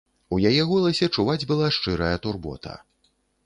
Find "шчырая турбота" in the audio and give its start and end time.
1.77-2.73